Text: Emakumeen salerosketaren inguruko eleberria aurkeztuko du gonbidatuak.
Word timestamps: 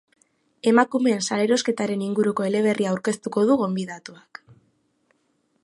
Emakumeen 0.69 1.19
salerosketaren 1.25 2.05
inguruko 2.05 2.47
eleberria 2.47 2.93
aurkeztuko 2.93 3.45
du 3.51 3.59
gonbidatuak. 3.63 4.41